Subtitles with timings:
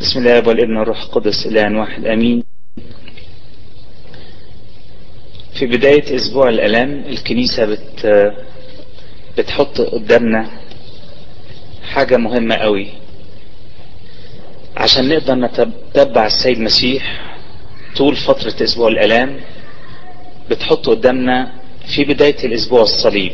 [0.00, 2.44] بسم الله والابن والروح القدس الان واحد آمين.
[5.58, 8.32] في بداية أسبوع الالام الكنيسة بت
[9.38, 10.50] بتحط قدامنا
[11.92, 12.86] حاجة مهمة قوي.
[14.76, 17.20] عشان نقدر نتبع السيد المسيح
[17.96, 19.40] طول فترة أسبوع الالام
[20.50, 21.52] بتحط قدامنا
[21.94, 23.32] في بداية الأسبوع الصليب.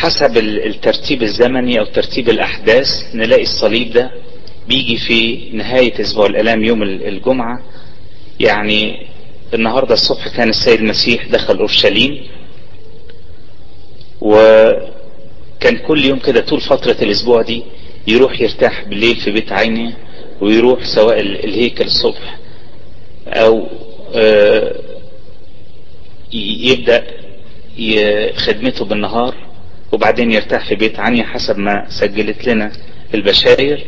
[0.00, 4.10] حسب الترتيب الزمني أو ترتيب الأحداث نلاقي الصليب ده
[4.68, 7.62] بيجي في نهاية أسبوع الالام يوم الجمعة.
[8.40, 9.06] يعني
[9.54, 12.26] النهاردة الصبح كان السيد المسيح دخل أورشليم
[14.20, 17.62] وكان كل يوم كده طول فترة الأسبوع دي
[18.06, 19.92] يروح يرتاح بالليل في بيت عينه
[20.40, 22.38] ويروح سواء الهيكل الصبح
[23.28, 23.66] أو
[26.32, 27.04] يبدأ
[28.36, 29.45] خدمته بالنهار.
[29.92, 32.72] وبعدين يرتاح في بيت عنيا حسب ما سجلت لنا
[33.14, 33.86] البشاير.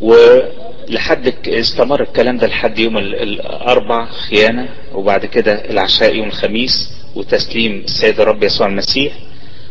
[0.00, 8.20] ولحد استمر الكلام ده لحد يوم الأربع خيانة وبعد كده العشاء يوم الخميس وتسليم السيد
[8.20, 9.12] الرب يسوع المسيح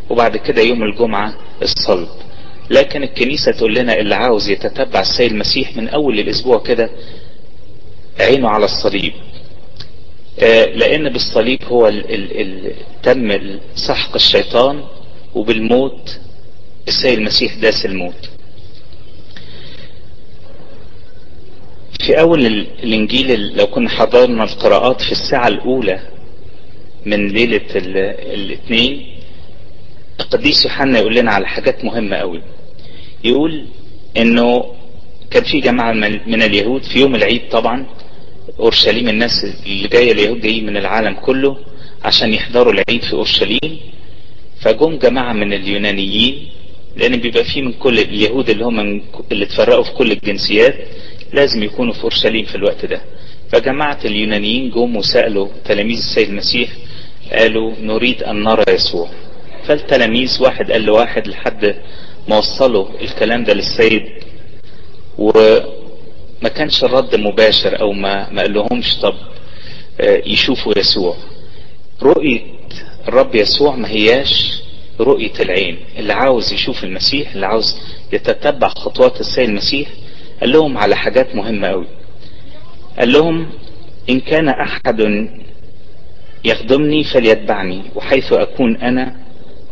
[0.10, 2.08] وبعد كده يوم الجمعة الصلب.
[2.70, 6.90] لكن الكنيسة تقول لنا اللي عاوز يتتبع السيد المسيح من أول الأسبوع كده
[8.20, 9.14] عينه على الصليب.
[10.76, 14.84] لأن بالصليب هو ال ال ال تم سحق الشيطان
[15.36, 16.20] وبالموت
[16.88, 18.30] السيد المسيح داس الموت.
[22.00, 26.00] في أول الإنجيل لو كنا حضرنا القراءات في الساعة الأولى
[27.06, 29.06] من ليلة الاثنين
[30.20, 32.42] القديس يوحنا يقول لنا على حاجات مهمة قوي
[33.24, 33.66] يقول
[34.18, 34.66] إنه
[35.32, 35.92] كان في جماعة
[36.28, 37.86] من اليهود في يوم العيد طبعا
[38.60, 41.58] أورشليم الناس اللي جاية اليهود جايين من العالم كله
[42.04, 43.80] عشان يحضروا العيد في أورشليم.
[44.62, 46.48] فجم جماعة من اليونانيين
[46.98, 50.76] لأن بيبقى في من كل اليهود اللي هم اللي اتفرقوا في كل الجنسيات
[51.34, 53.02] لازم يكونوا في أورشليم في الوقت ده.
[53.52, 56.70] فجماعة اليونانيين جم وسألوا تلاميذ السيد المسيح
[57.32, 59.10] قالوا نريد أن نرى يسوع.
[59.68, 61.76] فالتلاميذ واحد قال لواحد لحد
[62.30, 64.04] ما وصلوا الكلام ده للسيد
[65.18, 65.32] و
[66.42, 69.14] ما كانش الرد مباشر أو ما ما قالهمش طب
[70.26, 71.16] يشوفوا يسوع.
[72.02, 72.42] رؤية
[73.08, 74.62] الرب يسوع ما هياش
[75.00, 75.78] رؤية العين.
[75.98, 77.78] اللي عاوز يشوف المسيح اللي عاوز
[78.14, 79.88] يتتبع خطوات السيد المسيح
[80.42, 81.88] قال لهم على حاجات مهمة قوي
[83.00, 83.50] قال لهم
[84.10, 85.28] إن كان أحد
[86.46, 89.16] يخدمني فليتبعني وحيث أكون أنا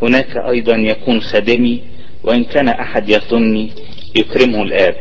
[0.02, 1.82] هناك أيضا يكون خادمي
[2.24, 3.70] وإن كان أحد يخدمني
[4.16, 4.96] يكرمه الآب.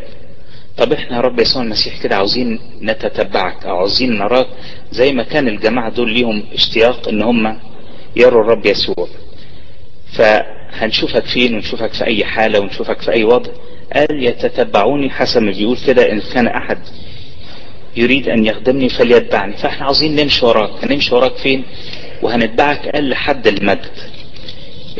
[0.76, 4.46] طب إحنا يا رب يسوع المسيح كده عاوزين نتتبعك أو عاوزين نراك
[4.92, 7.58] زي ما كان الجماعة دول ليهم اشتياق إن هم
[8.16, 9.08] يروا الرب يسوع.
[10.12, 13.50] فهنشوفك فين ونشوفك في أي حالة ونشوفك في أي وضع.
[13.94, 16.78] قال يتتبعوني حسب ما بيقول كده إن كان أحد
[17.96, 19.56] يريد أن يخدمني فليتبعني.
[19.56, 20.84] فإحنا عاوزين نمشي وراك.
[20.84, 21.64] هنمشي وراك فين؟
[22.22, 23.90] وهنتبعك قال لحد المجد.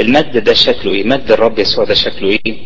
[0.00, 2.56] المجد ده شكله إيه؟ مجد الرب يسوع ده شكله إيه؟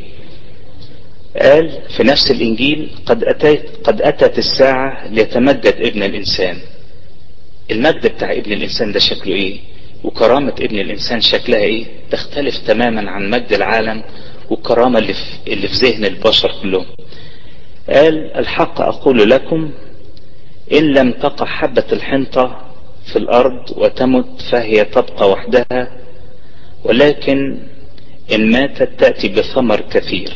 [1.42, 6.56] قال في نفس الإنجيل قد اتت قد أتت الساعة ليتمجد ابن الإنسان.
[7.70, 9.58] المجد بتاع ابن الإنسان ده شكله إيه؟
[10.04, 14.02] وكرامة ابن الإنسان شكلها إيه؟ تختلف تماما عن مجد العالم
[14.50, 16.86] والكرامة اللي في, اللي في ذهن البشر كلهم.
[17.88, 19.70] قال الحق أقول لكم
[20.72, 22.60] إن لم تقع حبة الحنطة
[23.12, 25.90] في الأرض وتمت فهي تبقى وحدها
[26.84, 27.58] ولكن
[28.32, 30.32] إن ماتت تأتي بثمر كثير.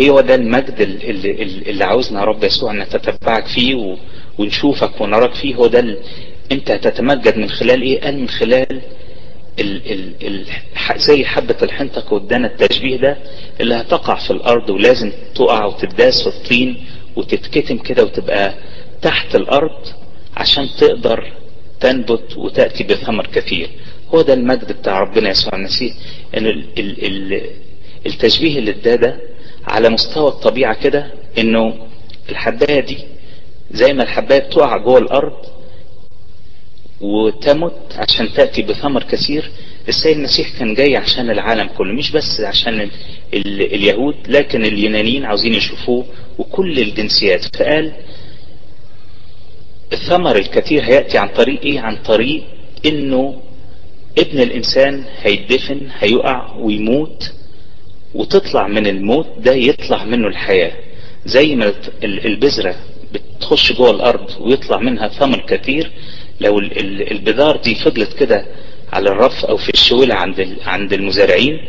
[0.00, 1.30] هو ده المجد اللي,
[1.70, 3.96] اللي عاوزنا رب يسوع نتتبعك فيه
[4.38, 5.54] ونشوفك ونراك فيه.
[5.54, 5.96] هو ده
[6.52, 8.80] أنت هتتمجد من خلال إيه؟ قال من خلال
[9.60, 10.44] ال ال ال
[10.96, 13.16] زي حبة الحنطة ودانا التشبيه ده
[13.60, 16.84] اللي هتقع في الأرض ولازم تقع وتداس في الطين
[17.16, 18.54] وتتكتم كده وتبقى
[19.02, 19.86] تحت الأرض
[20.36, 21.32] عشان تقدر
[21.80, 23.70] تنبت وتأتي بثمر كثير.
[24.14, 25.54] هو ده المجد بتاع ربنا يسوع.
[25.56, 25.94] المسيح
[26.36, 27.04] إن ال ال
[27.34, 27.40] ال
[28.06, 29.20] التشبيه اللي اداه ده
[29.66, 31.06] على مستوى الطبيعة كده
[31.38, 31.74] إنه
[32.30, 32.98] الحباية دي
[33.70, 35.32] زي ما الحباية بتقع جوه الأرض
[37.00, 39.50] وتمت عشان تأتي بثمر كثير
[39.88, 42.90] السيد المسيح كان جاي عشان العالم كله مش بس عشان ال
[43.34, 46.04] ال اليهود لكن اليونانيين عاوزين يشوفوه
[46.38, 47.56] وكل الجنسيات.
[47.56, 47.92] فقال
[49.92, 52.44] الثمر الكثير هيأتي عن طريق إيه؟ عن طريق
[52.86, 53.40] إنه
[54.18, 57.32] ابن الإنسان هيدفن هيقع ويموت
[58.14, 60.72] وتطلع من الموت ده يطلع منه الحياة.
[61.26, 61.72] زي ما
[62.04, 62.76] البذرة
[63.12, 65.90] بتخش جوه الأرض ويطلع منها ثمر كثير
[66.40, 68.46] لو البذار دي فضلت كده
[68.92, 71.60] على الرف أو في الشولة عند عند المزارعين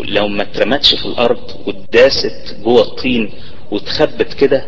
[0.00, 3.30] لو ما اترمتش في الأرض واتداست جوه الطين
[3.70, 4.66] واتخبت كده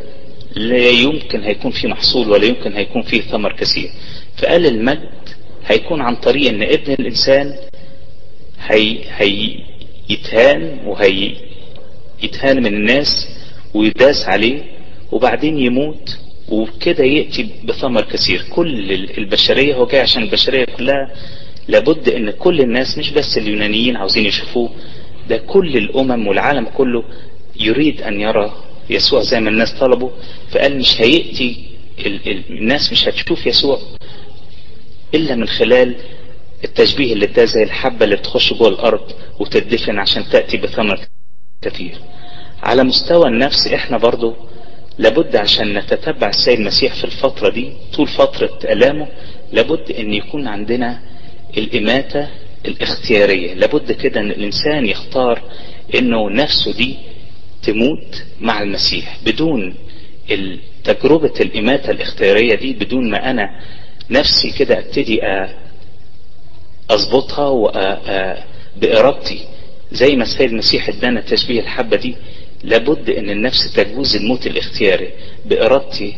[0.56, 3.90] لا يمكن هيكون في محصول ولا يمكن هيكون في ثمر كثير.
[4.36, 5.10] فقال المجد
[5.66, 7.54] هيكون عن طريق إن ابن الإنسان
[8.66, 8.98] هي
[10.10, 11.32] هيتهان وهي
[12.22, 13.28] يتهان من الناس
[13.74, 14.62] ويداس عليه
[15.12, 16.18] وبعدين يموت
[16.48, 18.42] وكده يأتي بثمر كثير.
[18.50, 21.10] كل البشرية هو جاي عشان البشرية كلها
[21.68, 24.70] لابد إن كل الناس مش بس اليونانيين عاوزين يشوفوه
[25.28, 27.04] ده كل الأمم والعالم كله
[27.60, 28.52] يريد أن يرى
[28.90, 30.10] يسوع زي ما الناس طلبوا.
[30.50, 31.66] فقال مش هيأتي
[32.06, 33.78] ال ال الناس مش هتشوف يسوع
[35.14, 35.94] إلا من خلال
[36.64, 41.00] التشبيه اللي ده زي الحبة اللي بتخش جوه الأرض وتدفن عشان تأتي بثمر
[41.62, 41.99] كثير
[42.62, 44.34] على مستوى النفس إحنا برضو
[44.99, 49.08] لابد عشان نتتبع السيد المسيح في الفترة دي طول فترة ألامه
[49.52, 51.00] لابد إن يكون عندنا
[51.58, 52.28] الإماتة
[52.67, 53.55] الاختيارية.
[53.55, 55.43] لابد كده إن الإنسان يختار
[55.94, 56.96] إنه نفسه دي
[57.62, 59.17] تموت مع المسيح.
[59.26, 59.75] بدون
[60.84, 63.60] تجربة الإماتة الاختيارية دي بدون ما أنا
[64.10, 65.20] نفسي كده أبتدي
[66.90, 68.44] أظبطها
[68.76, 69.40] بإرادتي.
[69.92, 72.14] زي ما السيد المسيح ادانا تشبيه الحبة دي
[72.64, 75.08] لابد إن النفس تجوز الموت الاختياري
[75.46, 76.16] بإرادتي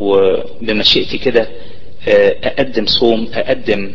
[0.00, 1.48] وبمشيئتي كده
[2.44, 3.92] أقدم صوم أقدم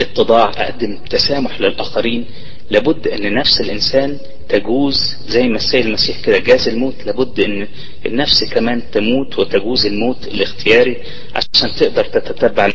[0.00, 2.24] اتضاع أقدم تسامح للآخرين.
[2.70, 4.18] لابد إن نفس الإنسان
[4.48, 7.68] تجوز زي ما السيد المسيح كده جاز الموت لابد إن
[8.06, 10.96] النفس كمان تموت وتجوز الموت الاختياري
[11.34, 12.72] عشان تقدر تتتبع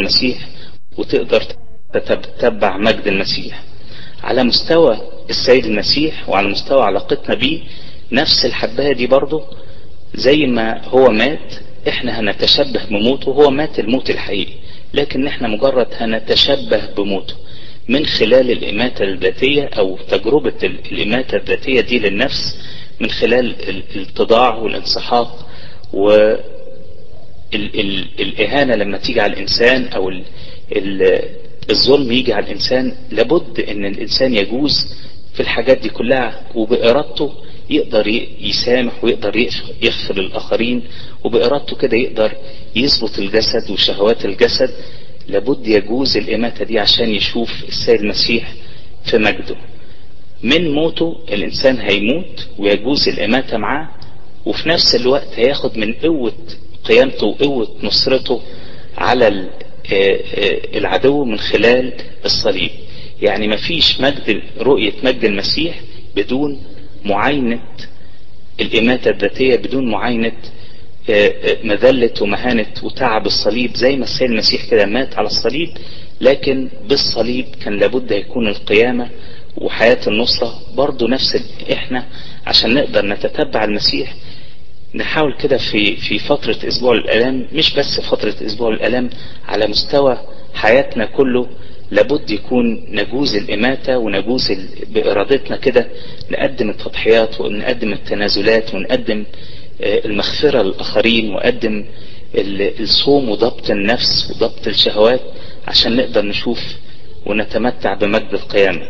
[0.00, 0.38] المسيح.
[0.98, 1.42] وتقدر
[1.94, 3.62] تتبع مجد المسيح.
[4.22, 4.98] على مستوى
[5.30, 7.60] السيد المسيح وعلى مستوى علاقتنا بيه
[8.12, 9.44] نفس الحباية دي برضه
[10.14, 11.54] زي ما هو مات
[11.88, 14.52] إحنا هنتشبه بموته هو مات الموت الحقيقي
[14.94, 17.34] لكن إحنا مجرد هنتشبه بموته.
[17.88, 20.54] من خلال الإماتة الذاتية أو تجربة
[20.92, 22.56] الإماتة الذاتية دي للنفس
[23.00, 23.54] من خلال
[23.96, 25.48] الاتضاع والانسحاق
[27.52, 30.08] والإهانة لما تيجي على الإنسان أو
[31.70, 34.94] الظلم يجي على الإنسان لابد أن الإنسان يجوز
[35.34, 37.32] في الحاجات دي كلها وبإرادته
[37.70, 38.06] يقدر
[38.40, 39.36] يسامح ويقدر
[39.82, 40.82] يغفر للآخرين
[41.24, 42.32] وبإرادته كده يقدر
[42.76, 44.70] يظبط الجسد وشهوات الجسد.
[45.28, 48.54] لابد يجوز الإماتة دي عشان يشوف السيد المسيح
[49.04, 49.56] في مجده.
[50.42, 53.88] من موته الإنسان هيموت ويجوز الإماتة معاه
[54.46, 56.32] وفي نفس الوقت هياخد من قوة
[56.84, 58.40] قيامته وقوة نصرته
[58.96, 59.48] على
[60.76, 61.92] العدو من خلال
[62.24, 62.70] الصليب.
[63.22, 65.80] يعني مفيش مجد رؤية مجد المسيح
[66.16, 66.60] بدون
[67.04, 67.60] معاينة
[68.60, 70.32] الإماتة الذاتية بدون معاينة
[71.64, 75.68] مذلة ومهانة وتعب الصليب زي ما السيد المسيح كده مات على الصليب
[76.20, 79.08] لكن بالصليب كان لابد يكون القيامة
[79.56, 81.42] وحياة النصرة برضو نفس
[81.72, 82.06] إحنا
[82.46, 84.14] عشان نقدر نتتبع المسيح
[84.94, 89.10] نحاول كده في في فترة أسبوع الالام مش بس فترة أسبوع الالام
[89.48, 90.18] على مستوى
[90.54, 91.48] حياتنا كله
[91.90, 94.52] لابد يكون نجوز الإماتة ونجوز
[94.86, 95.88] بإرادتنا كده
[96.30, 99.24] نقدم التضحيات ونقدم التنازلات ونقدم
[99.80, 101.84] المغفرة للآخرين وقدم
[102.80, 105.20] الصوم وضبط النفس وضبط الشهوات
[105.68, 106.58] عشان نقدر نشوف
[107.26, 108.86] ونتمتع بمجد القيامة.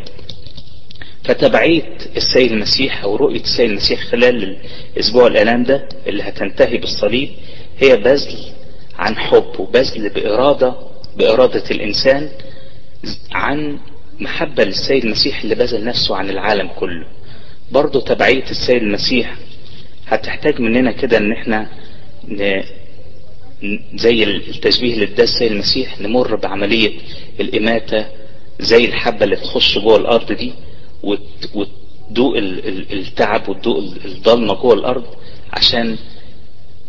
[1.25, 1.83] فتبعية
[2.17, 4.57] السيد المسيح أو رؤية السيد المسيح خلال
[4.97, 7.29] الأسبوع الآلام ده اللي هتنتهي بالصليب
[7.79, 8.35] هي بذل
[8.99, 10.75] عن حب وبذل بإرادة
[11.17, 12.29] بإرادة الإنسان
[13.33, 13.79] عن
[14.21, 17.07] محبة للسيد المسيح اللي بذل نفسه عن العالم كله
[17.73, 19.35] برضه تبعية السيد المسيح
[20.07, 21.69] هتحتاج مننا كده إن إحنا
[22.29, 22.63] ن...
[23.95, 26.93] زي التشبيه اللي اداه السيد المسيح نمر بعملية
[27.41, 28.07] الإماتة
[28.61, 30.53] زي الحبة اللي تخش جوه الأرض دي.
[31.03, 32.37] وتدوق
[32.93, 35.05] التعب وتدوق الضلمة جوه الأرض
[35.53, 35.97] عشان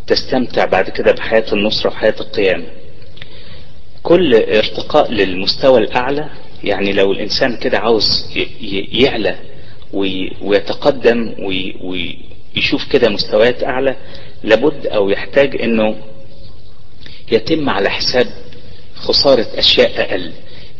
[0.08, 2.65] تستمتع بعد كده بحياة النصرة وحياة القيامة.
[4.03, 6.29] كل ارتقاء للمستوى الأعلى
[6.63, 8.25] يعني لو الإنسان كده عاوز
[8.91, 9.36] يعلى
[10.41, 12.17] ويتقدم وي...
[12.55, 13.96] يشوف كده مستويات أعلى
[14.43, 15.96] لابد أو يحتاج إنه
[17.32, 18.27] يتم على حساب
[18.96, 20.32] خسارة أشياء أقل.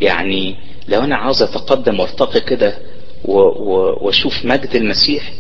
[0.01, 0.55] يعني
[0.87, 2.77] لو أنا عاوز أتقدم وأرتقي كده
[3.25, 5.32] واشوف مجد المسيح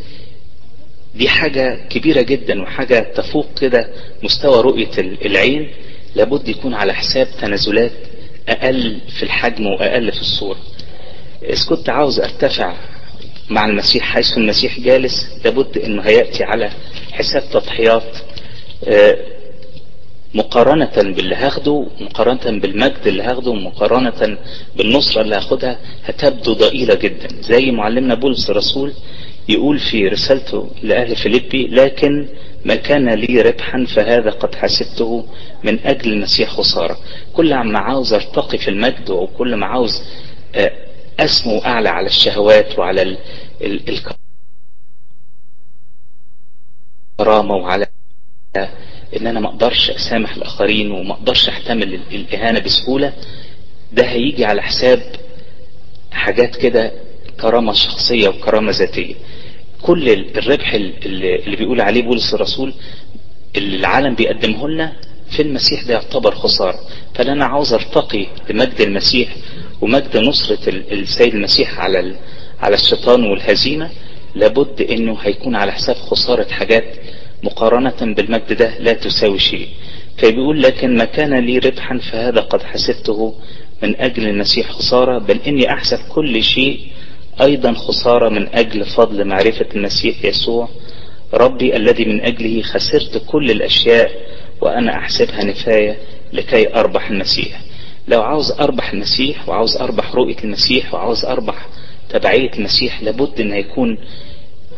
[1.15, 3.87] دي حاجة كبيرة جدا وحاجة تفوق كده
[4.23, 4.89] مستوى رؤية
[5.25, 5.71] العين
[6.15, 7.91] لابد يكون على حساب تنازلات
[8.49, 10.57] أقل في الحجم وأقل في الصورة.
[11.43, 12.75] اذا كنت عاوز أرتفع
[13.49, 16.71] مع المسيح حيث المسيح جالس لابد إنه هيأتي على
[17.11, 18.17] حساب تضحيات
[20.33, 24.37] مقارنة باللي هاخده مقارنة بالمجد اللي هاخده مقارنة
[24.75, 27.41] بالنصرة اللي هاخدها هتبدو ضئيلة جدا.
[27.41, 28.93] زي معلمنا بولس الرسول
[29.49, 32.27] يقول في رسالته لأهل فيليبي لكن
[32.65, 35.25] ما كان لي ربحا فهذا قد حسبته
[35.63, 36.97] من أجل المسيح خسارة.
[37.33, 40.03] كل ما عاوز أرتقي في المجد وكل ما عاوز
[41.19, 43.17] أسمو أعلى على الشهوات وعلى ال
[43.61, 43.99] ال
[47.19, 47.87] الكرامة وعلى
[49.17, 53.13] إن أنا ما أقدرش أسامح الآخرين وما أقدرش أحتمل الإهانة بسهولة
[53.91, 55.01] ده هيجي على حساب
[56.11, 56.91] حاجات كده
[57.41, 59.15] كرامة شخصية وكرامة ذاتية.
[59.81, 62.73] كل الربح اللي بيقول عليه بولس الرسول
[63.55, 64.93] اللي العالم بيقدمه لنا
[65.29, 66.79] في المسيح ده يعتبر خسارة.
[67.15, 69.35] فانا عاوز أرتقي لمجد المسيح
[69.81, 72.15] ومجد نصرة السيد المسيح على
[72.59, 73.89] على الشيطان والهزيمة.
[74.35, 76.83] لابد إنه هيكون على حساب خسارة حاجات
[77.43, 79.67] مقارنة بالمجد ده لا تساوي شيء.
[80.17, 83.35] فبيقول لكن ما كان لي ربحا فهذا قد حسبته
[83.83, 86.79] من أجل المسيح خسارة بل إني أحسب كل شيء
[87.41, 90.69] أيضا خسارة من أجل فضل معرفة المسيح يسوع
[91.33, 94.11] ربي الذي من أجله خسرت كل الأشياء
[94.61, 95.97] وأنا أحسبها نفاية
[96.33, 97.61] لكي أربح المسيح.
[98.07, 101.65] لو عاوز أربح المسيح وعاوز أربح رؤية المسيح وعاوز أربح
[102.09, 103.97] تبعية المسيح لابد أن يكون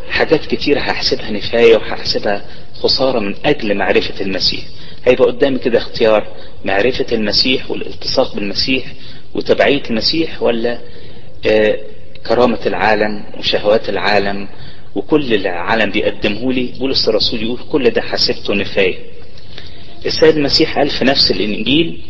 [0.09, 2.45] حاجات كتير هحسبها نفاية وهحسبها
[2.83, 4.61] خسارة من أجل معرفة المسيح.
[5.05, 6.27] هيبقى قدامي كده اختيار
[6.65, 8.85] معرفة المسيح والالتصاق بالمسيح
[9.35, 10.79] وتبعية المسيح ولا
[11.47, 11.77] آه
[12.27, 14.47] كرامة العالم وشهوات العالم
[14.95, 18.95] وكل العالم بيقدمه لي؟ بولس الرسول يقول كل ده حسبته نفاية.
[20.05, 22.01] السيد المسيح قال في نفس الإنجيل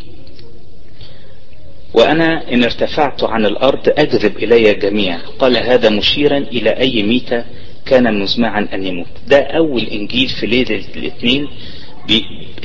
[1.94, 7.44] وأنا إن ارتفعت عن الأرض أجذب إلي جميع قال هذا مشيرا إلى أي ميتة؟
[7.86, 9.08] كان مزمعا أن يموت.
[9.28, 11.48] ده أول إنجيل في ليلة الاثنين.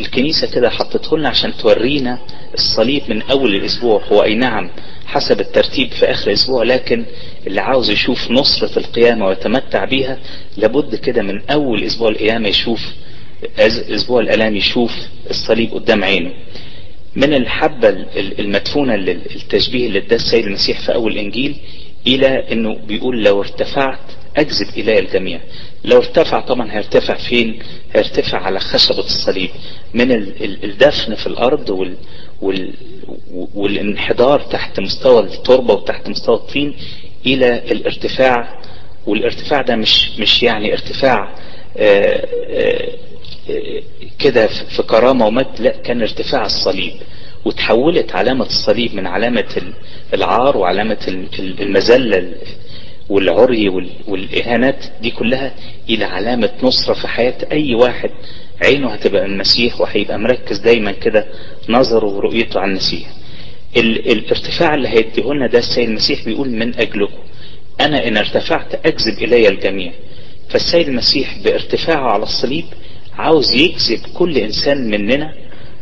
[0.01, 2.19] الكنيسة كده حطته لنا عشان تورينا
[2.55, 4.03] الصليب من أول الأسبوع.
[4.13, 4.71] هو أي نعم
[5.07, 7.05] حسب الترتيب في آخر الأسبوع لكن
[7.47, 10.19] اللي عاوز يشوف نصرة القيامة ويتمتع بيها
[10.57, 12.81] لابد كده من أول أسبوع القيامة يشوف
[13.59, 14.93] أسبوع الألام يشوف
[15.31, 16.31] الصليب قدام عينه.
[17.17, 17.89] من الحبة
[18.39, 21.57] المدفونة للتشبيه اللي اداه السيد المسيح في أول إنجيل
[22.07, 23.99] إلى أنه بيقول لو ارتفعت
[24.37, 25.41] أجذب إلي الجميع.
[25.85, 27.59] لو ارتفع طبعا هيرتفع فين؟
[27.95, 29.51] هيرتفع على خشبة الصليب.
[29.95, 30.13] من
[30.65, 31.95] الدفن في الأرض وال
[32.43, 32.73] وال
[33.55, 36.75] والانحدار تحت مستوى التربة وتحت مستوى الطين
[37.27, 38.61] إلى الارتفاع.
[39.07, 41.35] والارتفاع ده مش مش يعني ارتفاع
[41.77, 42.89] آآ آآ
[44.19, 46.93] كده في كرامة ومجد لا كان ارتفاع الصليب.
[47.45, 49.63] وتحولت علامة الصليب من علامة
[50.15, 50.99] العار وعلامة
[51.61, 52.33] المذلة
[53.11, 53.69] والعري
[54.09, 55.55] والإهانات دي كلها
[55.89, 58.11] إلى علامة نصرة في حياة أي واحد.
[58.65, 61.27] عينه هتبقى المسيح وهيبقى مركز دايما كده
[61.69, 63.09] نظره ورؤيته على المسيح.
[63.77, 67.19] ال الارتفاع اللي هيديه لنا ده السيد المسيح بيقول من أجلكم.
[67.81, 69.93] أنا إن ارتفعت أجذب إلي الجميع.
[70.49, 72.65] فالسيد المسيح بارتفاعه على الصليب
[73.15, 75.35] عاوز يجذب كل إنسان مننا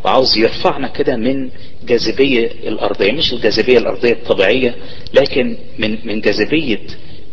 [0.05, 1.49] وعاوز يرفعنا كده من
[1.87, 3.13] جاذبية الأرضية.
[3.13, 4.75] مش الجاذبية الأرضية الطبيعية
[5.15, 6.81] لكن من من جاذبية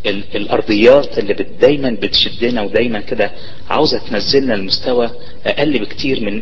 [0.10, 3.32] الأرضيات اللي بت دايما بتشدنا ودايما كده
[3.70, 5.10] عاوزة تنزلنا لمستوى
[5.46, 6.42] أقل بكتير من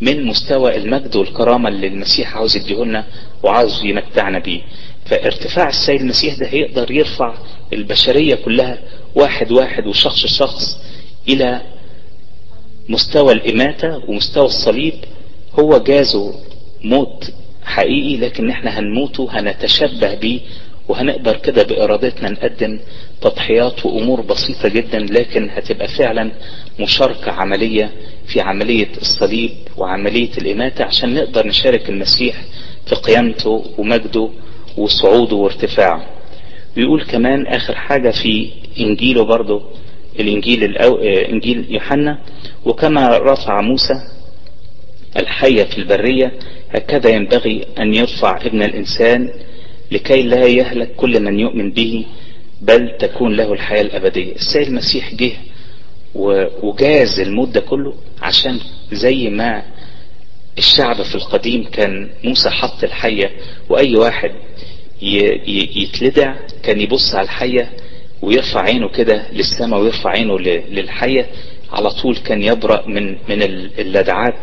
[0.00, 3.04] من مستوى المجد والكرامة اللي المسيح عاوز يديهولنا
[3.42, 4.60] وعاوز يمتعنا بيه.
[5.06, 7.34] فارتفاع السيد المسيح ده هيقدر يرفع
[7.72, 8.78] البشرية كلها
[9.14, 10.78] واحد واحد وشخص شخص
[11.28, 11.60] إلى
[12.88, 14.94] مستوى الإماتة ومستوى الصليب.
[15.60, 16.34] هو جازه
[16.84, 17.32] موت
[17.64, 20.40] حقيقي لكن إحنا هنموته هنتشبه بيه
[20.88, 22.78] وهنقدر كده بإرادتنا نقدم
[23.20, 26.30] تضحيات وأمور بسيطة جدا لكن هتبقى فعلا
[26.80, 27.92] مشاركة عملية
[28.26, 32.36] في عملية الصليب وعملية الإماتة عشان نقدر نشارك المسيح
[32.86, 34.30] في قيامته ومجده
[34.76, 36.06] وصعوده وارتفاعه.
[36.76, 38.50] بيقول كمان آخر حاجة في
[38.80, 39.62] إنجيله برضه
[40.20, 40.96] الإنجيل الأو...
[41.02, 42.18] إنجيل يوحنا
[42.64, 43.94] وكما رفع موسى
[45.16, 46.32] الحية في البرية
[46.70, 49.30] هكذا ينبغي أن يرفع ابن الإنسان
[49.90, 52.06] لكي لا يهلك كل من يؤمن به
[52.62, 54.34] بل تكون له الحياة الأبدية.
[54.34, 55.32] السيد المسيح جه
[56.62, 58.58] وجاز المدة كله عشان
[58.92, 59.62] زي ما
[60.58, 63.30] الشعب في القديم كان موسى حط الحية
[63.68, 64.30] وأي واحد
[65.76, 67.70] يتلدع كان يبص على الحية
[68.22, 71.26] ويرفع عينه كده للسماء ويرفع عينه للحية
[71.72, 73.42] على طول كان يبرأ من من
[73.78, 74.38] اللدعات.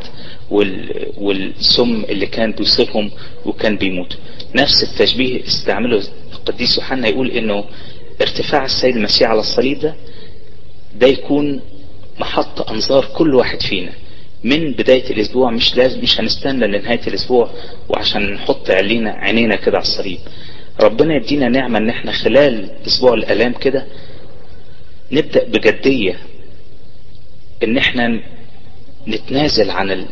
[0.51, 3.11] والسم اللي كان بيصيبهم
[3.45, 4.17] وكان بيموت.
[4.55, 7.63] نفس التشبيه استعمله القديس يوحنا يقول إنه
[8.21, 9.95] ارتفاع السيد المسيح على الصليب ده
[10.95, 11.61] ده يكون
[12.19, 13.91] محط أنظار كل واحد فينا.
[14.43, 17.49] من بداية الأسبوع مش لازم مش هنستنى لنهاية الأسبوع
[17.89, 20.19] وعشان نحط علينا عينينا كده على الصليب.
[20.81, 23.85] ربنا يدينا نعمة إن إحنا خلال أسبوع الألام كده
[25.11, 26.17] نبدأ بجدية
[27.63, 28.19] إن إحنا
[29.07, 30.05] نتنازل عن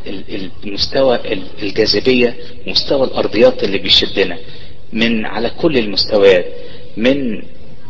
[0.63, 1.19] المستوى
[1.61, 2.35] الجاذبية
[2.67, 4.37] مستوى الأرضيات اللي بيشدنا
[4.93, 6.45] من على كل المستويات
[6.97, 7.43] من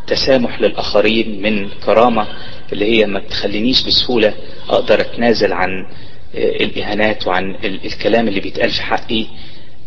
[0.08, 2.28] تسامح للآخرين من كرامة
[2.74, 4.34] اللي هي ما تخلينيش بسهولة
[4.70, 5.70] أقدر أتنازل عن
[6.36, 9.26] الإهانات وعن الكلام اللي بيتقال في حقي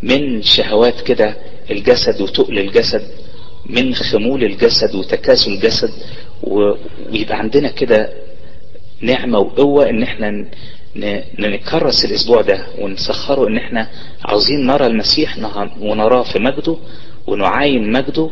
[0.03, 1.37] من شهوات كده
[1.71, 3.01] الجسد وتقل الجسد
[3.65, 5.89] من خمول الجسد وتكاسل الجسد
[6.43, 8.09] ويبقى عندنا كده
[9.01, 10.45] نعمة وقوة إن إحنا
[11.39, 13.87] نكرس الأسبوع ده ونسخره إن إحنا
[14.25, 15.37] عاوزين نرى المسيح
[15.81, 16.77] ونراه في مجده
[17.27, 18.29] ونعاين مجده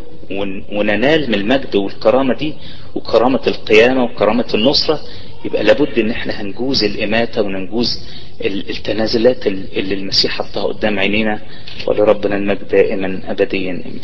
[0.72, 2.53] وننال من المجد والكرامة دي
[2.96, 5.00] وكرامة القيامة وكرامة النصرة.
[5.46, 8.00] يبقى لابد إن إحنا هنجوز الإماتة وننجوز
[8.46, 11.39] التنازلات اللي المسيح حطها قدام عينينا.
[11.88, 13.72] ولربنا المجد دائما ابديا.
[13.72, 14.01] امين